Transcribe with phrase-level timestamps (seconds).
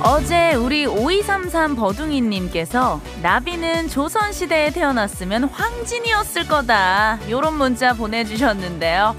[0.00, 7.18] 어제 우리 5233 버둥이님께서 나비는 조선시대에 태어났으면 황진이었을 거다.
[7.28, 9.16] 요런 문자 보내주셨는데요.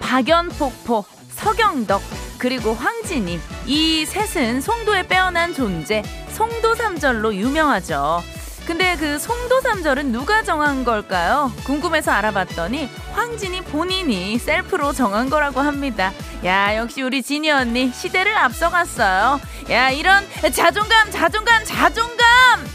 [0.00, 2.02] 박연폭포, 서경덕,
[2.38, 3.38] 그리고 황진이.
[3.66, 8.22] 이 셋은 송도에 빼어난 존재, 송도 삼절로 유명하죠.
[8.66, 11.52] 근데 그 송도삼절은 누가 정한 걸까요?
[11.64, 16.12] 궁금해서 알아봤더니 황진이 본인이 셀프로 정한 거라고 합니다.
[16.44, 19.38] 야, 역시 우리 진이 언니 시대를 앞서갔어요.
[19.70, 22.24] 야, 이런 자존감, 자존감, 자존감!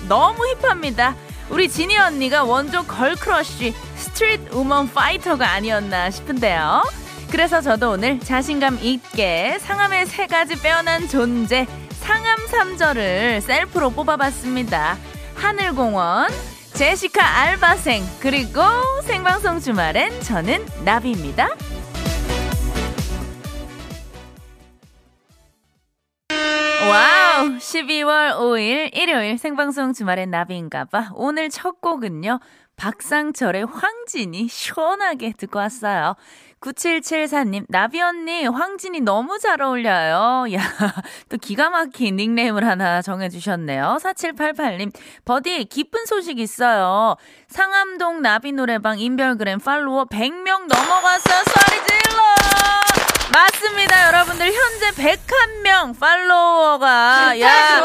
[0.08, 1.16] 너무 힙합니다.
[1.50, 6.84] 우리 진이 언니가 원조 girl crush 스트릿 우먼 파이터가 아니었나 싶은데요.
[7.32, 11.66] 그래서 저도 오늘 자신감 있게 상암의 세 가지 빼어난 존재
[12.02, 14.98] 상암 3절을 셀프로 뽑아봤습니다.
[15.40, 16.30] 하늘공원,
[16.74, 18.62] 제시카 알바생, 그리고
[19.04, 21.48] 생방송 주말엔 저는 나비입니다.
[26.90, 27.58] Wow!
[27.58, 31.12] 12월 5일 일요일 생방송 주말엔 나비인가봐.
[31.14, 32.40] 오늘 첫 곡은요.
[32.80, 36.16] 박상철의 황진이 시원하게 듣고 왔어요.
[36.62, 40.46] 9774님, 나비 언니, 황진이 너무 잘 어울려요.
[40.56, 40.62] 야,
[41.30, 43.98] 또 기가 막힌 닉네임을 하나 정해주셨네요.
[44.02, 44.92] 4788님,
[45.26, 47.16] 버디, 기쁜 소식 있어요.
[47.48, 51.44] 상암동 나비 노래방 인별그램 팔로워 100명 넘어갔어요.
[51.44, 52.24] 소리 질러!
[53.32, 54.46] 맞습니다, 여러분들.
[54.46, 57.38] 현재 101명 팔로워가.
[57.42, 57.84] 야,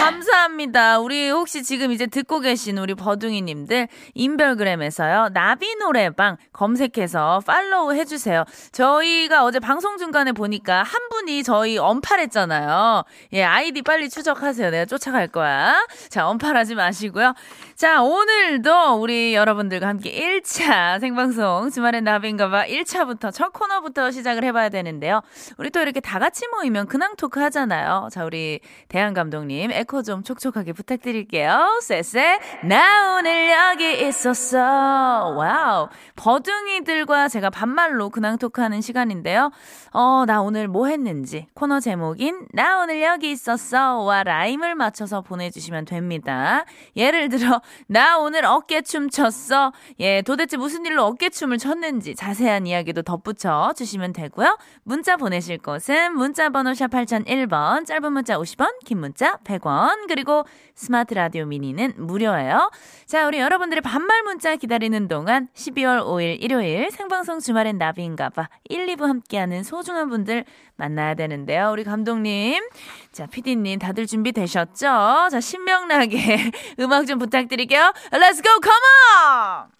[0.00, 0.98] 감사합니다.
[0.98, 5.28] 우리 혹시 지금 이제 듣고 계신 우리 버둥이님들 인별그램에서요.
[5.32, 8.44] 나비 노래방 검색해서 팔로우 해주세요.
[8.72, 13.04] 저희가 어제 방송 중간에 보니까 한 분이 저희 언팔했잖아요.
[13.34, 14.70] 예, 아이디 빨리 추적하세요.
[14.70, 15.86] 내가 쫓아갈 거야.
[16.08, 17.34] 자, 언팔하지 마시고요.
[17.76, 25.11] 자, 오늘도 우리 여러분들과 함께 1차 생방송 주말엔 나비인가봐 1차부터 첫 코너부터 시작을 해봐야 되는데요.
[25.58, 28.08] 우리 또 이렇게 다 같이 모이면 근황 토크 하잖아요.
[28.10, 31.80] 자, 우리 대한 감독님 에코 좀 촉촉하게 부탁드릴게요.
[31.82, 35.34] 쎄쎄, 나 오늘 여기 있었어.
[35.36, 35.88] Wow.
[36.16, 39.50] 버둥이들과 제가 반말로 근황 토크 하는 시간인데요.
[39.92, 46.64] 어, 나 오늘 뭐 했는지 코너 제목인 나 오늘 여기 있었어와 라임을 맞춰서 보내주시면 됩니다.
[46.96, 49.72] 예를 들어, 나 오늘 어깨춤 췄어.
[50.00, 54.56] 예, 도대체 무슨 일로 어깨춤을 췄는지 자세한 이야기도 덧붙여 주시면 되고요.
[54.84, 60.44] 문자 보내실 곳은 문자 번호 샵 8001번, 짧은 문자 50원, 긴 문자 100원, 그리고
[60.76, 62.70] 스마트 라디오 미니는 무료예요.
[63.06, 69.06] 자, 우리 여러분들의 반말 문자 기다리는 동안 12월 5일 일요일 생방송 주말엔 나비인가봐 1, 2부
[69.06, 70.44] 함께하는 소중한 분들
[70.76, 71.70] 만나야 되는데요.
[71.72, 72.62] 우리 감독님,
[73.10, 75.28] 자, 피디님 다들 준비되셨죠?
[75.30, 77.92] 자, 신명나게 음악 좀 부탁드릴게요.
[78.12, 78.82] Let's go, come
[79.26, 79.71] on!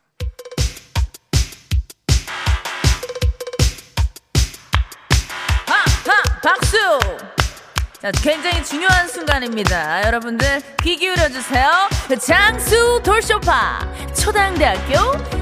[6.43, 6.77] 박수!
[8.01, 10.05] 자, 굉장히 중요한 순간입니다.
[10.05, 11.71] 여러분들 귀 기울여 주세요.
[12.21, 13.79] 장수 돌쇼파
[14.13, 14.93] 초당대학교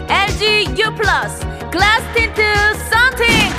[0.08, 1.40] LG U 플러스
[1.70, 2.42] 글라스 틴트
[2.90, 3.50] 썬팅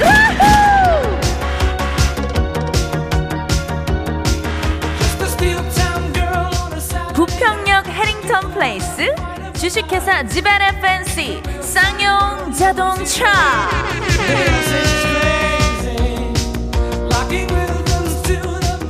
[7.16, 9.16] 부평역 해링턴 플레이스
[9.60, 13.32] 주식회사 지벤 FNC 쌍용 자동차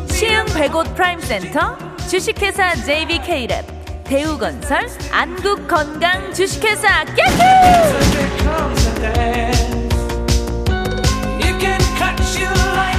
[0.10, 1.78] 시흥 백옷 프라임센터
[2.10, 7.32] 주식회사 JBK랩 대우건설 안국건강 주식회사 깨끗!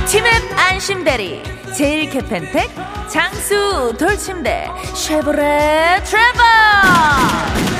[0.09, 1.43] 티맵 안심대리
[1.77, 2.71] 제일캐펜텍
[3.11, 7.72] 장수 돌침대 쉐보레 트레버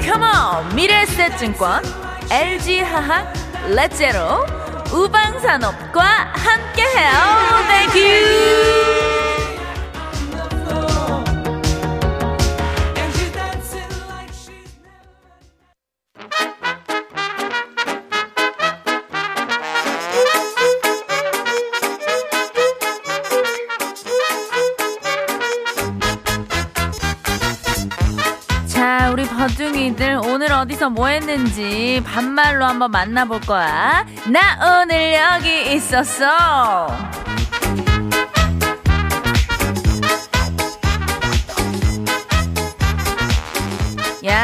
[0.00, 1.82] 컴온 미래에셋증권
[2.30, 3.32] LG화학
[3.68, 4.44] 렛제로
[4.92, 6.02] 우방산업과
[6.34, 7.11] 함께해요
[30.82, 34.04] 어디서 뭐 했는지 반말로 한번 만나볼 거야.
[34.26, 37.11] 나 오늘 여기 있었어.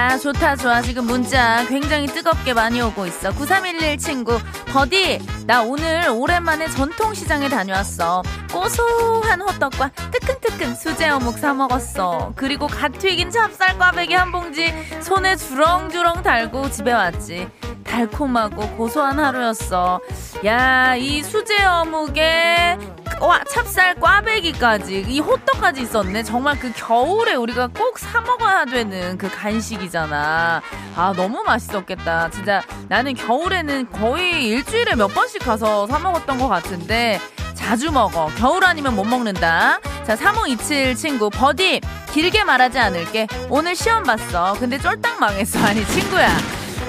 [0.09, 0.81] 야, 좋다, 좋아.
[0.81, 3.31] 지금 문자 굉장히 뜨겁게 많이 오고 있어.
[3.35, 4.39] 9311 친구.
[4.69, 8.23] 버디, 나 오늘 오랜만에 전통시장에 다녀왔어.
[8.51, 12.33] 고소한 호떡과 뜨끈뜨끈 수제 어묵 사먹었어.
[12.37, 14.73] 그리고 갓 튀긴 찹쌀 꽈배기 한 봉지
[15.03, 17.51] 손에 주렁주렁 달고 집에 왔지.
[17.89, 20.01] 달콤하고 고소한 하루였어.
[20.45, 22.79] 야, 이 수제 어묵에
[23.21, 26.23] 와 찹쌀 꽈배기까지 이 호떡까지 있었네.
[26.23, 30.63] 정말 그 겨울에 우리가 꼭 사 먹어야 되는 그 간식이잖아.
[30.95, 32.31] 아 너무 맛있었겠다.
[32.31, 37.19] 진짜 나는 겨울에는 거의 일주일에 몇 번씩 가서 사 먹었던 것 같은데
[37.55, 38.31] 자주 먹어.
[38.39, 39.81] 겨울 아니면 못 먹는다.
[40.07, 41.81] 자 3527 친구 버디
[42.13, 43.27] 길게 말하지 않을게.
[43.49, 44.55] 오늘 시험 봤어.
[44.61, 45.59] 근데 쫄딱 망했어.
[45.67, 46.29] 아니 친구야.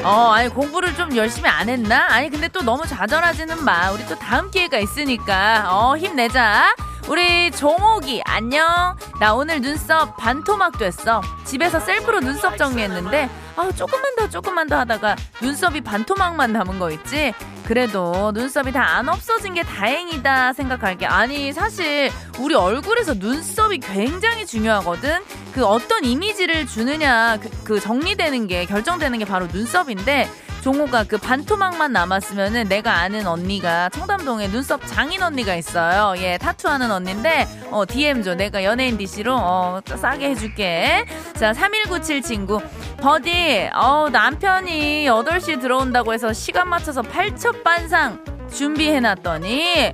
[0.03, 2.07] 어, 아니, 공부를 좀 열심히 안 했나?
[2.09, 3.91] 아니, 근데 또 너무 좌절하지는 마.
[3.91, 6.73] 우리 또 다음 기회가 있으니까, 어, 힘내자.
[7.09, 8.95] 우리 종옥이, 안녕.
[9.19, 11.21] 나 오늘 눈썹 반토막 됐어.
[11.43, 17.33] 집에서 셀프로 눈썹 정리했는데, 아, 조금만 더, 조금만 더 하다가 눈썹이 반토막만 남은 거 있지?
[17.69, 21.05] 그래도 눈썹이 다 안 없어진 게 다행이다 생각할 게.
[21.05, 25.19] 아니, 사실 우리 얼굴에서 눈썹이 굉장히 중요하거든?
[25.53, 30.27] 그 어떤 이미지를 주느냐, 그, 그 정리되는 게, 결정되는 게 바로 눈썹인데,
[30.61, 36.21] 종호가 그 반토막만 남았으면은 내가 아는 언니가 청담동에 눈썹 장인 언니가 있어요.
[36.21, 38.35] 예, 타투하는 언니인데, 어, DM 줘.
[38.35, 41.05] 내가 연예인 DC로, 어, 싸게 해줄게.
[41.37, 42.61] 자, 3197 친구.
[42.97, 49.93] 버디, 어, 남편이 8시 들어온다고 해서 시간 맞춰서 팔첩반상 준비해놨더니,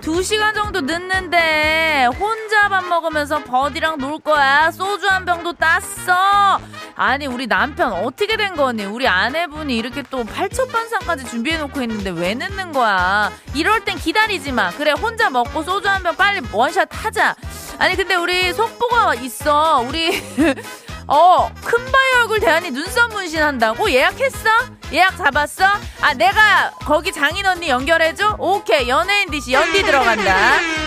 [0.00, 4.70] 2시간 정도 늦는데 혼자 밥 먹으면서 버디랑 놀 거야.
[4.70, 6.58] 소주 한 병도 땄어.
[7.02, 8.84] 아니 우리 남편 어떻게 된 거니?
[8.84, 13.32] 우리 아내분이 이렇게 또 팔첩반상까지 준비해 놓고 있는데 왜 늦는 거야?
[13.54, 14.68] 이럴 땐 기다리지 마.
[14.70, 17.34] 그래 혼자 먹고 소주 한 병 빨리 원샷 하자.
[17.78, 19.80] 아니 근데 우리 속보가 있어.
[19.88, 20.10] 우리
[21.12, 23.90] 어, 큰바위 얼굴 대한이 눈썹 문신한다고?
[23.90, 24.48] 예약했어?
[24.92, 25.64] 예약 잡았어?
[26.00, 28.36] 아, 내가 거기 장인 언니 연결해줘?
[28.38, 30.34] 오케이, 연예인 DC 연디 들어간다.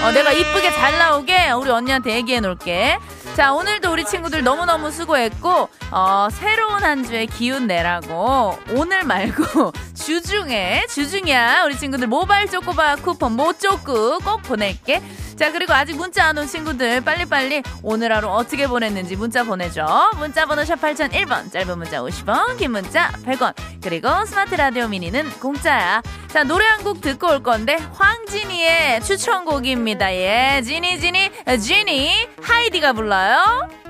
[0.02, 3.00] 어, 내가 이쁘게 잘 나오게 우리 언니한테 얘기해 놓을게.
[3.36, 10.86] 자, 오늘도 우리 친구들 너무너무 수고했고, 어, 새로운 한 주에 기운 내라고, 오늘 말고, 주중에,
[10.88, 11.64] 주중이야.
[11.66, 15.02] 우리 친구들 모바일 쪼꼬바 쿠폰 모쪼꾸 꼭 보낼게.
[15.38, 20.12] 자, 그리고 아직 문자 안 온 친구들 빨리빨리 오늘 하루 어떻게 보냈는지 문자 보내줘.
[20.18, 23.54] 문자 번호 샵 8001번, 짧은 문자 50원, 긴 문자 100원.
[23.82, 26.02] 그리고 스마트 라디오 미니는 공짜야.
[26.28, 30.14] 자, 노래 한 곡 듣고 올 건데, 황진이의 추천곡입니다.
[30.14, 31.30] 예, 지니, 지니,
[31.62, 33.83] 지니, 하이디가 불러요.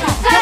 [0.00, 0.39] 자,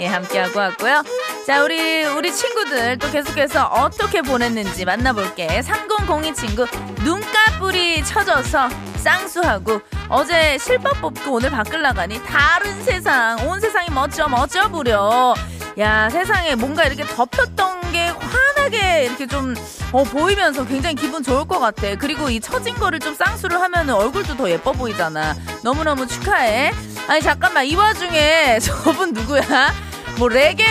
[0.00, 1.02] 예, 함께하고 왔고요.
[1.46, 5.60] 자, 우리, 우리 친구들 또 계속해서 어떻게 보냈는지 만나볼게.
[5.60, 6.66] 3002 친구,
[7.04, 14.68] 눈가불이 쳐져서 쌍수하고, 어제 실밥 뽑고 오늘 밖을 나가니 다른 세상, 온 세상이 멋져, 멋져
[14.70, 15.34] 부려.
[15.78, 19.54] 야, 세상에 뭔가 이렇게 덮였던 게 환하게 이렇게 좀,
[19.92, 21.94] 어, 보이면서 굉장히 기분 좋을 것 같아.
[21.96, 25.34] 그리고 이 처진 거를 좀 쌍수를 하면 얼굴도 더 예뻐 보이잖아.
[25.62, 26.72] 너무너무 축하해.
[27.06, 27.66] 아니, 잠깐만.
[27.66, 29.89] 이 와중에 저분 누구야?
[30.20, 30.62] 뭐, 레게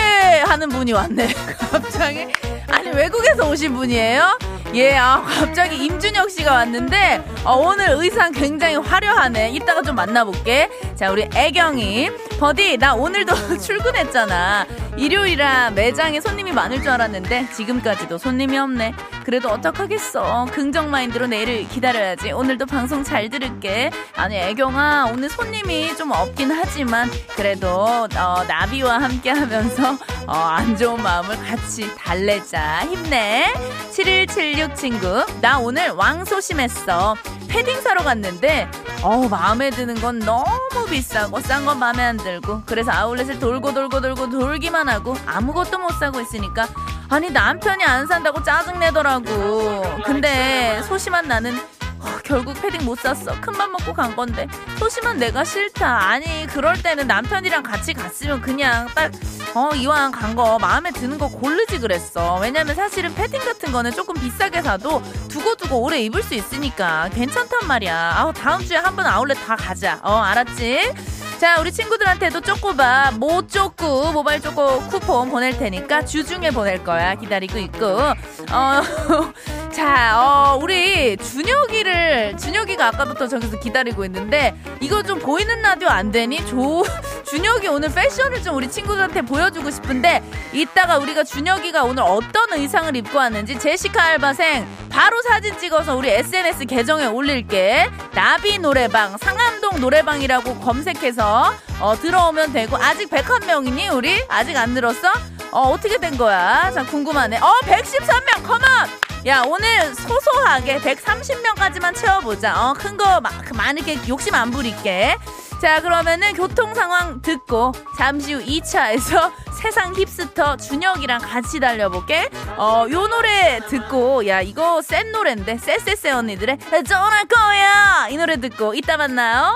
[0.46, 1.26] 하는 분이 왔네.
[1.72, 2.28] 갑자기.
[2.70, 4.38] 아니, 외국에서 오신 분이에요?
[4.74, 9.50] 예, 아, 갑자기 임준혁 씨가 왔는데, 어, 오늘 의상 굉장히 화려하네.
[9.50, 10.70] 이따가 좀 만나볼게.
[10.94, 12.10] 자, 우리 애경이.
[12.38, 14.66] 버디, 나 오늘도 출근했잖아.
[14.96, 18.94] 일요일이라 매장에 손님이 많을 줄 알았는데, 지금까지도 손님이 없네.
[19.24, 20.46] 그래도 어떡하겠어.
[20.52, 22.30] 긍정 마인드로 내일을 기다려야지.
[22.32, 23.90] 오늘도 방송 잘 들을게.
[24.14, 29.96] 아니, 애경아, 오늘 손님이 좀 없긴 하지만, 그래도, 어, 나비와 함께 하면서,
[30.30, 32.82] 어, 안 좋은 마음을 같이 달래자.
[32.86, 33.52] 힘내.
[33.90, 37.16] 7176 친구, 나 오늘 왕소심했어.
[37.48, 38.70] 패딩 사러 갔는데,
[39.02, 44.00] 어우, 마음에 드는 건 너무 비싸고, 싼 건 마음에 안 들고, 그래서 아울렛을 돌고 돌고
[44.00, 46.68] 돌고 돌기만 하고, 아무것도 못 사고 있으니까,
[47.08, 49.82] 아니, 남편이 안 산다고 짜증내더라고.
[50.04, 51.58] 근데, 소심한 나는,
[52.00, 53.38] 어, 결국 패딩 못 샀어.
[53.40, 54.46] 큰맘 먹고 간 건데.
[54.78, 56.08] 소심한 내가 싫다.
[56.08, 59.12] 아니, 그럴 때는 남편이랑 같이 갔으면 그냥 딱,
[59.54, 62.38] 어, 이왕 간 거 마음에 드는 거 고르지 그랬어.
[62.40, 68.12] 왜냐면 사실은 패딩 같은 거는 조금 비싸게 사도 두고두고 오래 입을 수 있으니까 괜찮단 말이야.
[68.16, 69.98] 아우, 다음 주에 한 번 아울렛 다 가자.
[70.02, 70.92] 어, 알았지?
[71.40, 77.14] 자, 우리 친구들한테도 쪼꼬바, 모 쪼꾸, 모바일 쪼꼬 쿠폰 보낼 테니까 주중에 보낼 거야.
[77.14, 77.86] 기다리고 있고.
[77.86, 78.82] 어,
[79.72, 86.44] 자, 어, 우리 준혁이를, 준혁이가 아까부터 저기서 기다리고 있는데, 이거 좀 보이는 라디오 안 되니?
[86.46, 86.82] 조,
[87.24, 90.22] 준혁이 오늘 패션을 좀 우리 친구들한테 보여주고 싶은데,
[90.52, 96.64] 이따가 우리가 준혁이가 오늘 어떤 의상을 입고 왔는지, 제시카 알바생, 바로 사진 찍어서 우리 SNS
[96.64, 97.88] 계정에 올릴게.
[98.12, 104.20] 나비 노래방, 상암동 노래방이라고 검색해서, 어, 들어오면 되고, 아직 101명이니, 우리?
[104.28, 105.12] 아직 안 늘었어?
[105.52, 106.72] 어, 어떻게 된 거야?
[106.72, 107.38] 자, 궁금하네.
[107.38, 109.09] 어, 113명, 컴온!
[109.26, 112.70] 야, 오늘 소소하게 130명까지만 채워보자.
[112.70, 113.20] 어, 큰 거,
[113.54, 115.14] 많이 이렇게 욕심 안 부릴게.
[115.60, 122.30] 자, 그러면은 교통 상황 듣고 잠시 후 2차에서 세상 힙스터 준혁이랑 같이 달려볼게.
[122.56, 128.08] 어, 요 노래 듣고, 야, 이거 센 노래인데, 쎄쎄쎄 언니들의 전할 거야!
[128.08, 129.54] 이 노래 듣고 이따 만나요.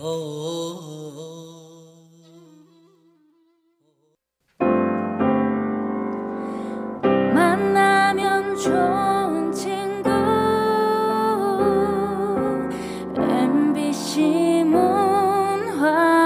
[0.00, 1.35] 만
[8.66, 10.10] 좋은 친구.
[13.16, 16.16] MBC 문화방송.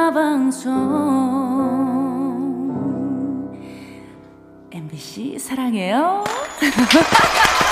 [4.73, 6.25] MBC 사랑해요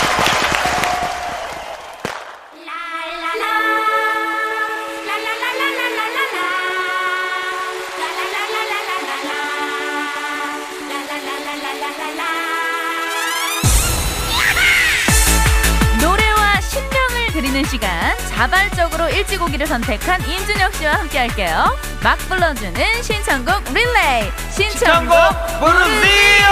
[17.68, 21.76] 2시간 자발적으로 일찍 오기를 선택한 임준혁 씨와 함께 할게요.
[22.02, 24.30] 막 불러주는 신청곡 릴레이.
[24.50, 25.14] 신청곡
[25.60, 26.48] 부르세요!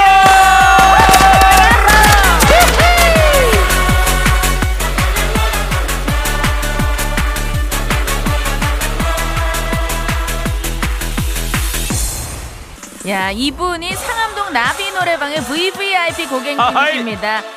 [13.09, 17.39] 야, 이분이 상암동 나비 노래방의 VVIP 고객님입니다.
[17.39, 17.56] 아,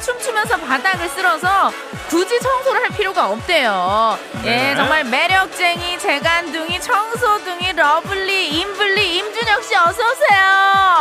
[0.00, 1.72] 춤추면서 바닥을 쓸어서
[2.08, 4.18] 굳이 청소를 할 필요가 없대요.
[4.44, 4.76] 예 네.
[4.76, 10.38] 정말 매력쟁이 재간둥이 청소둥이 러블리 임블리 임준혁 씨 어서 오세요.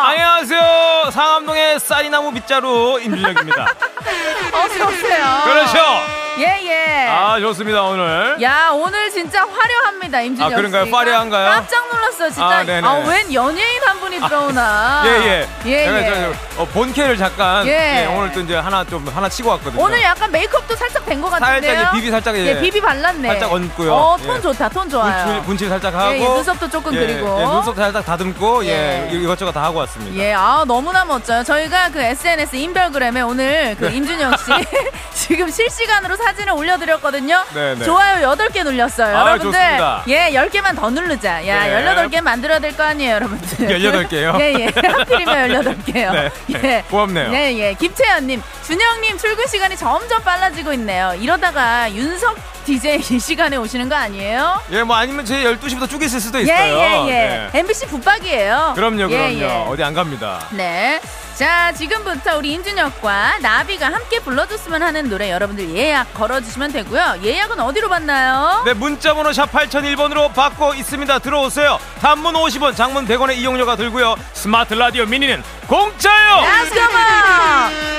[0.04, 1.12] 안녕하세요.
[1.12, 3.66] 상암동의 싸리나무 빗자루 임준혁입니다.
[4.54, 5.42] 어서 오세요.
[5.46, 6.26] 그렇죠.
[6.38, 7.08] 예 예.
[7.10, 8.38] 아 좋습니다 오늘.
[8.41, 10.86] 야 오늘 진짜 화려합니다 임준혁 아, 그런가요?
[10.86, 10.91] 씨.
[10.91, 11.50] 화려한가요?
[11.51, 12.46] 깜짝 놀랐어요 진짜.
[12.46, 12.88] 아, 네네.
[13.08, 15.03] 웬 연예인 한 분이 들어오나.
[15.06, 15.48] 예 예.
[15.65, 16.34] 예, 제가 예.
[16.56, 18.03] 저, 어, 본캐를 잠깐 예.
[18.03, 19.82] 예, 오늘 또 이제 하나 좀 하나 치고 왔거든요.
[19.84, 21.74] 오늘 약간 메이크업도 살짝 된 것 같은데요.
[21.75, 22.46] 살짝 이 비비 살짝 예.
[22.46, 23.27] 예, 비비 발랐네.
[23.29, 23.94] 살짝 얹고요.
[23.94, 24.41] 어, 톤 예.
[24.41, 25.25] 좋다, 톤 좋아요.
[25.25, 27.38] 분칠, 분칠 살짝 하고 예, 예, 눈썹도 조금 예, 그리고.
[27.41, 29.10] 예, 눈썹도 살짝 다듬고 예.
[29.12, 29.15] 예.
[29.17, 30.15] 이것저것 다 하고 왔습니다.
[30.24, 31.44] 예, 아 너무나 멋져요.
[31.44, 33.96] 저희가 그 SNS 인별그램에 오늘 그 네.
[33.96, 34.51] 임준혁 씨
[35.27, 37.43] 지금 실시간으로 사진을 올려드렸거든요.
[37.53, 37.84] 네네.
[37.86, 39.15] 좋아요 8개 눌렸어요.
[39.17, 39.51] 아, 여러분들.
[39.51, 40.03] 좋습니다.
[40.07, 41.46] 예, 10개만 더 누르자.
[41.48, 41.86] 야, 네.
[41.86, 43.67] 18개 만들어야 될 거 아니에요, 여러분들.
[43.67, 44.39] 18개요?
[44.39, 44.65] 예, 예.
[44.88, 46.12] 하필이면 18개요.
[46.13, 46.29] 네.
[46.63, 46.84] 예.
[46.89, 47.31] 고맙네요.
[47.31, 47.74] 네, 예.
[47.74, 51.13] 김채연님, 준영님 출근 시간이 점점 빨라지고 있네요.
[51.19, 54.62] 이러다가 윤석 DJ 이 시간에 오시는 거 아니에요?
[54.72, 56.77] 예, 뭐 아니면 제 12시부터 쭉 있을 수도 예, 있어요.
[56.77, 57.12] 예, 예.
[57.51, 57.60] 네.
[57.60, 58.74] MBC 붙박이에요.
[58.75, 59.13] 그럼요, 그럼요.
[59.13, 59.46] 예, 예.
[59.67, 60.46] 어디 안 갑니다.
[60.51, 61.00] 네.
[61.38, 67.20] 자, 지금부터 우리 임준혁과 나비가 함께 불러줬으면 하는 노래 여러분들 예약 걸어주시면 되고요.
[67.22, 68.63] 예약은 어디로 받나요?
[68.65, 71.20] 네, 문자번호 샵 8001번으로 받고 있습니다.
[71.20, 71.77] 들어오세요.
[72.01, 74.15] 단문 50원, 장문 100원의 이용료가 들고요.
[74.34, 76.41] 스마트 라디오 미니는 공짜요!
[76.74, 76.84] Go!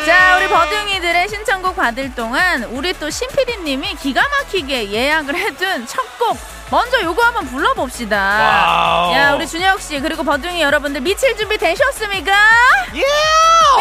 [0.05, 7.01] 자, 우리 버둥이들의 신청곡 받을 동안 우리 또 신피디님이 기가 막히게 예약을 해둔 첫곡 먼저
[7.03, 8.17] 요거 한번 불러봅시다.
[8.17, 9.15] Wow.
[9.15, 12.33] 야, 우리 준혁 씨 그리고 버둥이 여러분들 미칠 준비 되셨습니까?
[12.95, 13.03] 예!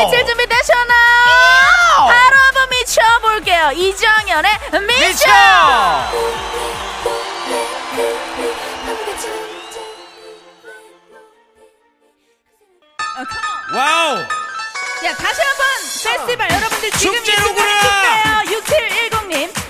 [0.06, 2.08] 미칠 준비 되셨나 요?
[2.08, 3.72] 바로 한번 미쳐볼게요.
[3.74, 4.52] 이정현의
[4.88, 5.30] 미쳐!
[13.74, 14.18] 와우!
[15.06, 15.66] 야 다시 한번
[16.04, 17.82] 페스티벌 여러분들 지금 이 축제로구나.
[17.82, 19.67] 순간에 축제예요 6710님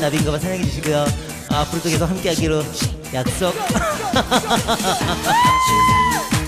[0.00, 1.04] 우리 주말의 나비인가 봐 사랑해 주시고요.
[1.50, 2.62] 앞으로도 계속 함께 하기로
[3.12, 3.54] 약속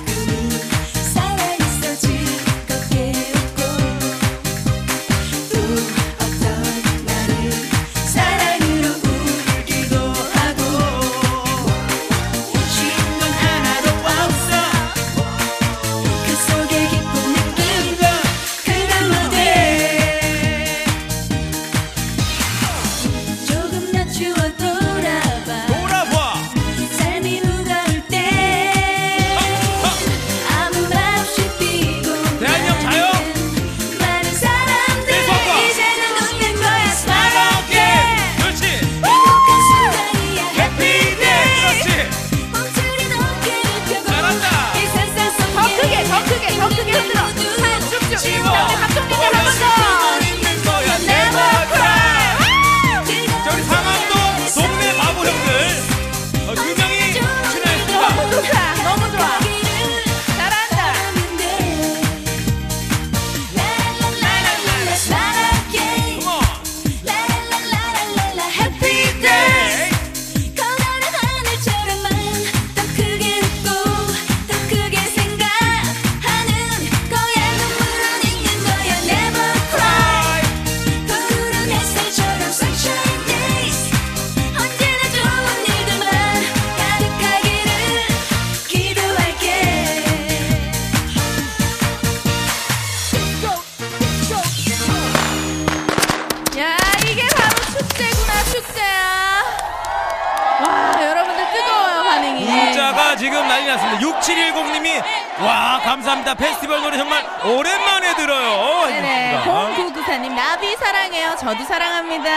[104.23, 105.03] 0710님이
[105.41, 106.35] 와 감사합니다.
[106.35, 108.87] 페스티벌 노래 정말 오랜만에 들어요.
[108.89, 111.37] 네 공구구사님 나비 사랑해요.
[111.39, 112.31] 저도 사랑합니다.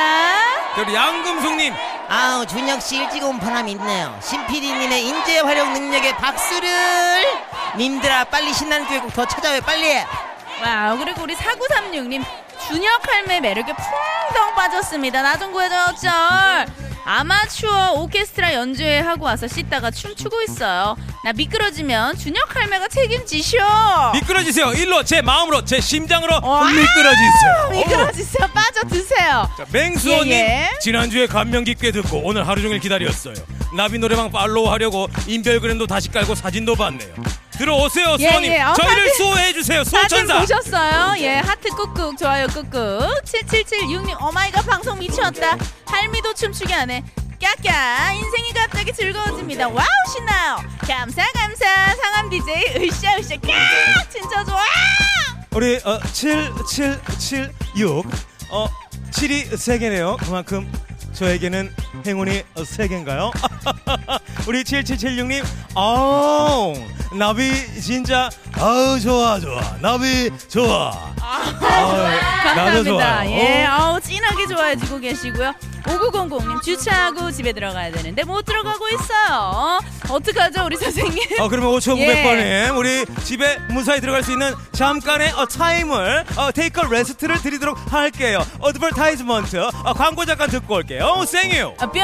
[0.76, 1.74] 그리고 양금숙님.
[2.10, 4.18] 아우 준혁씨 일찍 온 바람이 있네요.
[4.22, 6.70] 신PD님의 인재 활용 능력에 박수를.
[7.78, 9.62] 님들아 빨리 신나는 교육 더 찾아와요.
[9.62, 9.96] 빨리
[10.64, 12.24] 와 그리고 우리 4936님
[12.68, 15.22] 준혁 할매 매력에 풍덩 빠졌습니다.
[15.22, 16.66] 나 좀 구해줘 쩔
[17.08, 20.98] 아마추어 오케스트라 연주회 하고 와서 씻다가 춤추고 있어요.
[21.24, 23.58] 나 미끄러지면 준혁 할매가 책임지쇼.
[24.16, 24.74] 미끄러지세요.
[24.74, 26.64] 일로 제 마음으로 제 심장으로 와.
[26.72, 27.70] 미끄러지세요.
[27.78, 28.48] 미끄러지세요.
[28.54, 29.48] 빠져 드세요.
[29.56, 30.36] 자, 맹수호님 예,
[30.74, 30.80] 예.
[30.82, 33.36] 지난주에 감명 깊게 듣고 오늘 하루 종일 기다렸어요.
[33.76, 37.14] 나비 노래방 팔로우 하려고 인별그램도 다시 깔고 사진도 봤네요.
[37.58, 38.62] 들어오세요 예, 수호님 예.
[38.62, 40.40] 어, 저희를 사진- 수호해 주세요 사진 수호천사.
[40.40, 41.16] 보셨어요?
[41.20, 43.22] 예, 하트 꾹꾹, 좋아요 꾹꾹.
[43.24, 45.58] 7776님, oh my god 방송 미쳤다.
[45.86, 47.04] 할미도 춤추게 하네.
[47.42, 49.68] 까까 인생이 갑자기 즐거워집니다.
[49.68, 50.58] Wow 신나요.
[50.88, 51.66] 감사 감사
[51.96, 54.64] 상암 DJ 으쌰 으쌰 까 진짜 좋아.
[55.52, 58.04] 우리 어, 7776
[58.50, 58.68] 어
[59.12, 60.18] 7이 3개네요.
[60.18, 60.72] 그만큼
[61.16, 61.74] 저에게는
[62.06, 63.32] 행운이 3개인가요?
[64.48, 65.44] 우리 7776님
[65.76, 66.74] 아우
[67.18, 67.52] 나비
[67.82, 68.30] 진짜.
[68.54, 69.78] 아우 좋아 좋아.
[69.82, 71.14] 나비 좋아
[71.62, 72.20] 나도 좋아요.
[72.44, 73.32] 감사합니다.
[73.32, 75.54] 예, 아우 진하게 좋아해주고 계시고요.
[75.86, 79.80] 5900님 주차하고 집에 들어가야 되는데 못 들어가고 있어요.
[80.10, 81.40] 어떡하죠 우리 선생님?
[81.40, 82.70] 어 그러면 5,900번님 예.
[82.76, 88.44] 우리 집에 무사히 들어갈 수 있는 잠깐의 어, 타임을 어, take rest를 드리도록 할게요.
[88.60, 91.24] advertisement 어, 광고 잠깐 듣고 올게요.
[91.28, 91.74] Thank you.
[91.78, 92.02] 아, 뿅.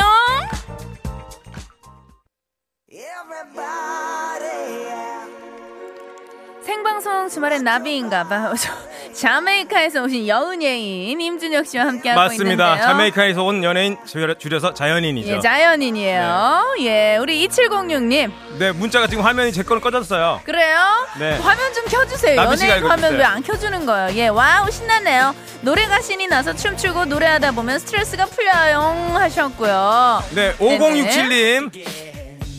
[6.65, 8.54] 생방송 주말엔 나비인가봐.
[9.13, 12.65] 자메이카에서 오신 연예인 임준혁 씨와 함께하고 맞습니다.
[12.74, 12.86] 있는데요.
[12.88, 15.30] 자메이카에서 온 연예인 줄여- 줄여서 자연인이죠.
[15.36, 16.76] 예, 자연인이에요.
[16.82, 18.32] 예, 우리 2706님.
[18.60, 20.41] 네, 문자가 지금 화면이 제 거는 꺼졌어요.
[20.43, 20.78] 그래요?
[21.19, 21.38] 네.
[21.39, 22.39] 화면 좀 켜주세요.
[22.39, 23.15] 연예인 화면.
[23.17, 24.15] 왜 안 켜주는 거예요?
[24.17, 25.34] 예, wow, 신나네요.
[25.62, 28.80] 노래가 신이 나서 춤추고 노래하다 보면 스트레스가 풀려요.
[29.15, 30.24] 하셨고요.
[30.36, 32.11] 네, 네네.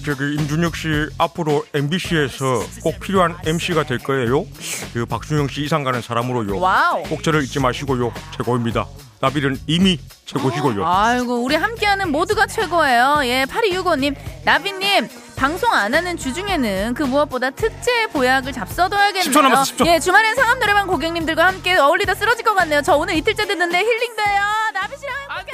[0.03, 0.05] 5067님.
[0.05, 0.88] 저기 임준혁 씨
[1.19, 4.45] 앞으로 MBC에서 꼭 필요한 MC가 될 거예요.
[4.93, 6.59] 그 박준형 씨 이상 가는 사람으로요.
[6.59, 7.03] Wow.
[7.05, 8.12] 꼭 저를 잊지 마시고요.
[8.37, 8.87] 최고입니다.
[9.21, 10.85] 나비는 이미 최고시고요.
[10.85, 13.21] 아이고 우리 함께하는 모두가 최고예요.
[13.25, 19.33] 예, 8265님, 나비님 방송 안 하는 주 중에는 그 무엇보다 특제 보약을 잡숴둬야겠네요.
[19.33, 19.87] 10초 남았어, 10초.
[19.87, 22.83] 예, 주말엔 상암 노래방 고객님들과 함께 어울리다 쓰러질 것 같네요.
[22.83, 24.41] 저 오늘 이틀째 듣는데 힐링돼요.
[24.75, 25.53] 나비 씨랑 함께.